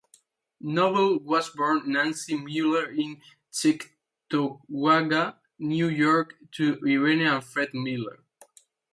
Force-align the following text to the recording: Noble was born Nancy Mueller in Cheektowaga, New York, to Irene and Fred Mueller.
Noble 0.61 1.19
was 1.19 1.51
born 1.51 1.83
Nancy 1.91 2.35
Mueller 2.35 2.89
in 2.89 3.21
Cheektowaga, 3.51 5.37
New 5.59 5.89
York, 5.89 6.33
to 6.53 6.79
Irene 6.83 7.21
and 7.21 7.43
Fred 7.43 7.75
Mueller. 7.75 8.23